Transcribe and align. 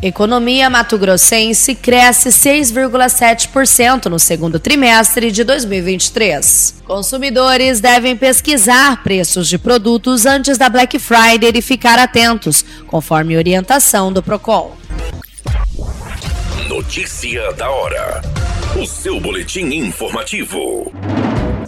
Economia 0.00 0.70
mato-grossense 0.70 1.74
cresce 1.74 2.28
6,7% 2.28 4.06
no 4.06 4.18
segundo 4.18 4.60
trimestre 4.60 5.32
de 5.32 5.42
2023. 5.42 6.82
Consumidores 6.86 7.80
devem 7.80 8.16
pesquisar 8.16 9.02
preços 9.02 9.48
de 9.48 9.58
produtos 9.58 10.24
antes 10.24 10.56
da 10.56 10.68
Black 10.68 11.00
Friday 11.00 11.50
e 11.52 11.60
ficar 11.60 11.98
atentos, 11.98 12.64
conforme 12.86 13.36
orientação 13.36 14.12
do 14.12 14.22
Procon. 14.22 14.76
Notícia 16.68 17.52
da 17.54 17.68
hora. 17.68 18.22
O 18.80 18.86
seu 18.86 19.18
boletim 19.18 19.64
informativo. 19.74 20.92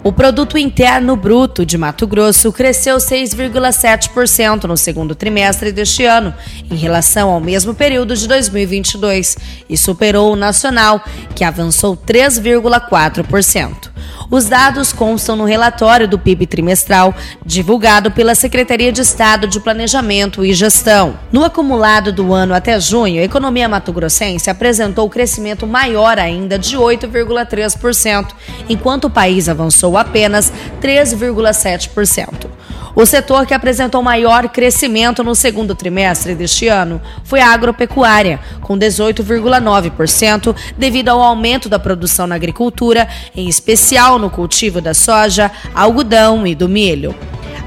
O 0.03 0.11
produto 0.11 0.57
interno 0.57 1.15
bruto 1.15 1.67
de 1.67 1.77
Mato 1.77 2.07
Grosso 2.07 2.51
cresceu 2.51 2.97
6,7% 2.97 4.65
no 4.65 4.75
segundo 4.75 5.15
trimestre 5.15 5.71
deste 5.73 6.07
ano, 6.07 6.33
em 6.71 6.75
relação 6.75 7.29
ao 7.29 7.39
mesmo 7.39 7.75
período 7.75 8.17
de 8.17 8.27
2022, 8.27 9.37
e 9.69 9.77
superou 9.77 10.33
o 10.33 10.37
nacional, 10.37 11.05
que 11.35 11.45
avançou 11.45 11.95
3,4%. 11.99 13.90
Os 14.31 14.45
dados 14.45 14.93
constam 14.93 15.35
no 15.35 15.45
relatório 15.45 16.07
do 16.07 16.17
PIB 16.17 16.47
trimestral, 16.47 17.13
divulgado 17.45 18.13
pela 18.13 18.37
Secretaria 18.37 18.93
de 18.93 19.01
Estado 19.01 19.49
de 19.49 19.59
Planejamento 19.59 20.45
e 20.45 20.55
Gestão. 20.55 21.19
No 21.33 21.45
acumulado 21.45 22.13
do 22.13 22.33
ano 22.33 22.55
até 22.55 22.79
junho, 22.79 23.21
a 23.21 23.25
economia 23.25 23.69
mato-grossense 23.69 24.49
apresentou 24.49 25.11
crescimento 25.11 25.67
maior 25.67 26.17
ainda 26.17 26.57
de 26.57 26.77
8,3%, 26.77 28.29
enquanto 28.69 29.07
o 29.07 29.11
país 29.11 29.49
avançou 29.49 29.99
apenas 29.99 30.53
3,7%. 30.81 32.60
O 32.95 33.07
setor 33.07 33.47
que 33.47 33.55
apresentou 33.55 34.03
maior 34.03 34.49
crescimento 34.49 35.23
no 35.23 35.35
segundo 35.35 35.75
trimestre 35.75 36.35
deste 36.35 36.69
ano 36.69 37.01
foi 37.25 37.41
a 37.41 37.53
agropecuária, 37.53 38.41
com 38.61 38.77
18,9%, 38.77 40.55
devido 40.77 41.09
ao 41.09 41.21
aumento 41.21 41.69
da 41.69 41.79
produção 41.79 42.27
na 42.27 42.35
agricultura, 42.35 43.09
em 43.35 43.49
especial 43.49 44.19
no 44.19 44.29
cultivo 44.29 44.81
da 44.81 44.95
soja, 44.95 45.51
algodão 45.75 46.47
e 46.47 46.55
do 46.55 46.69
milho. 46.69 47.15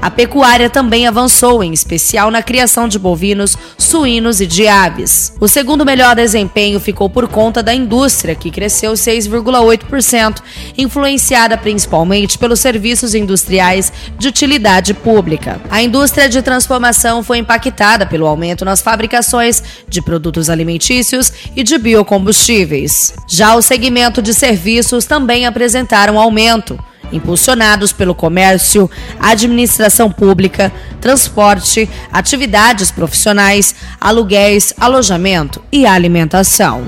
A 0.04 0.10
pecuária 0.10 0.68
também 0.68 1.06
avançou, 1.06 1.64
em 1.64 1.72
especial 1.72 2.30
na 2.30 2.42
criação 2.42 2.86
de 2.86 2.98
bovinos, 2.98 3.56
suínos 3.78 4.38
e 4.38 4.46
de 4.46 4.68
aves. 4.68 5.32
O 5.40 5.48
segundo 5.48 5.82
melhor 5.82 6.14
desempenho 6.14 6.78
ficou 6.78 7.08
por 7.08 7.26
conta 7.26 7.62
da 7.62 7.72
indústria, 7.72 8.34
que 8.34 8.50
cresceu 8.50 8.92
6,8%, 8.92 10.42
influenciada 10.76 11.56
principalmente 11.56 12.36
pelos 12.36 12.60
serviços 12.60 13.14
industriais 13.14 13.90
de 14.18 14.28
utilidade 14.28 14.92
pública. 14.92 15.58
A 15.70 15.82
indústria 15.82 16.28
de 16.28 16.42
transformação 16.42 17.22
foi 17.22 17.38
impactada 17.38 18.04
pelo 18.04 18.26
aumento 18.26 18.62
nas 18.62 18.82
fabricações 18.82 19.62
de 19.88 20.02
produtos 20.02 20.50
alimentícios 20.50 21.32
e 21.56 21.62
de 21.62 21.78
biocombustíveis. 21.78 23.14
Já 23.26 23.56
o 23.56 23.62
segmento 23.62 24.20
de 24.20 24.34
serviços 24.34 25.06
também 25.06 25.46
apresentaram 25.46 26.20
aumento 26.20 26.78
impulsionados 27.12 27.92
pelo 27.92 28.14
comércio, 28.14 28.90
administração 29.18 30.10
pública, 30.10 30.72
transporte, 31.00 31.88
atividades 32.12 32.90
profissionais, 32.90 33.74
aluguéis, 34.00 34.72
alojamento 34.78 35.62
e 35.70 35.86
alimentação. 35.86 36.86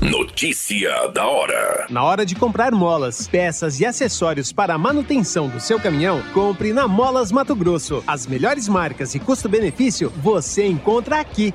Notícia 0.00 1.08
da 1.14 1.24
hora. 1.24 1.86
Na 1.88 2.02
hora 2.02 2.26
de 2.26 2.34
comprar 2.34 2.72
molas, 2.72 3.28
peças 3.28 3.78
e 3.78 3.86
acessórios 3.86 4.52
para 4.52 4.74
a 4.74 4.78
manutenção 4.78 5.48
do 5.48 5.60
seu 5.60 5.78
caminhão, 5.78 6.20
compre 6.34 6.72
na 6.72 6.88
Molas 6.88 7.30
Mato 7.30 7.54
Grosso. 7.54 8.02
As 8.04 8.26
melhores 8.26 8.66
marcas 8.66 9.14
e 9.14 9.20
custo-benefício 9.20 10.12
você 10.16 10.66
encontra 10.66 11.20
aqui. 11.20 11.54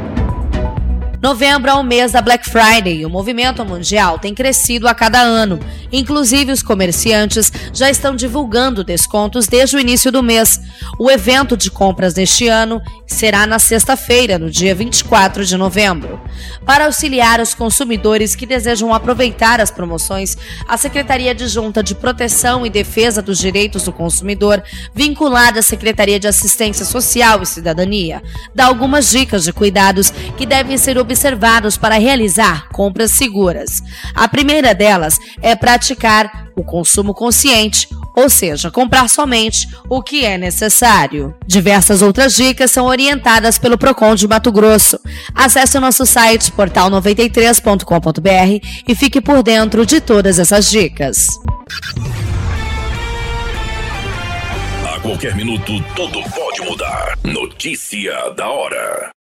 Novembro 1.21 1.69
é 1.69 1.73
o 1.75 1.83
mês 1.83 2.13
da 2.13 2.19
Black 2.19 2.49
Friday 2.49 3.01
e 3.01 3.05
o 3.05 3.09
movimento 3.09 3.63
mundial 3.63 4.17
tem 4.17 4.33
crescido 4.33 4.87
a 4.87 4.95
cada 4.95 5.19
ano. 5.19 5.59
Inclusive, 5.91 6.51
os 6.51 6.63
comerciantes 6.63 7.51
já 7.71 7.91
estão 7.91 8.15
divulgando 8.15 8.83
descontos 8.83 9.45
desde 9.45 9.75
o 9.75 9.79
início 9.79 10.11
do 10.11 10.23
mês. 10.23 10.59
O 10.97 11.11
evento 11.11 11.55
de 11.55 11.69
compras 11.69 12.15
deste 12.15 12.47
ano 12.47 12.81
será 13.05 13.45
na 13.45 13.59
sexta-feira, 13.59 14.39
no 14.39 14.49
dia 14.49 14.73
24 14.73 15.45
de 15.45 15.55
novembro. 15.57 16.19
Para 16.65 16.85
auxiliar 16.85 17.39
os 17.39 17.53
consumidores 17.53 18.35
que 18.35 18.47
desejam 18.47 18.91
aproveitar 18.91 19.61
as 19.61 19.69
promoções, 19.69 20.35
a 20.67 20.75
Secretaria 20.75 21.31
Adjunta 21.31 21.83
de 21.83 21.93
Proteção 21.93 22.65
e 22.65 22.69
Defesa 22.69 23.21
dos 23.21 23.37
Direitos 23.37 23.83
do 23.83 23.93
Consumidor, 23.93 24.63
vinculada 24.95 25.59
à 25.59 25.61
Secretaria 25.61 26.19
de 26.19 26.27
Assistência 26.27 26.83
Social 26.83 27.43
e 27.43 27.45
Cidadania, 27.45 28.23
dá 28.55 28.65
algumas 28.65 29.11
dicas 29.11 29.43
de 29.43 29.53
cuidados 29.53 30.09
que 30.35 30.47
devem 30.47 30.79
ser 30.79 30.97
observados 30.97 31.10
observados 31.11 31.77
para 31.77 31.99
realizar 31.99 32.69
compras 32.69 33.11
seguras. 33.11 33.83
A 34.15 34.27
primeira 34.27 34.73
delas 34.73 35.19
é 35.41 35.55
praticar 35.55 36.49
o 36.55 36.63
consumo 36.63 37.13
consciente, 37.13 37.87
ou 38.15 38.29
seja, 38.29 38.71
comprar 38.71 39.09
somente 39.09 39.67
o 39.89 40.01
que 40.01 40.23
é 40.25 40.37
necessário. 40.37 41.35
Diversas 41.45 42.01
outras 42.01 42.33
dicas 42.35 42.71
são 42.71 42.85
orientadas 42.85 43.57
pelo 43.57 43.77
Procon 43.77 44.15
de 44.15 44.25
Mato 44.27 44.51
Grosso. 44.51 44.99
Acesse 45.35 45.77
o 45.77 45.81
nosso 45.81 46.05
site 46.05 46.51
portal93.com.br 46.51 48.67
e 48.87 48.95
fique 48.95 49.21
por 49.21 49.43
dentro 49.43 49.85
de 49.85 50.01
todas 50.01 50.39
essas 50.39 50.69
dicas. 50.69 51.27
A 54.85 54.99
qualquer 54.99 55.35
minuto, 55.35 55.71
tudo 55.95 56.21
pode 56.29 56.61
mudar. 56.61 57.17
Notícia 57.23 58.29
da 58.35 58.49
hora. 58.49 59.20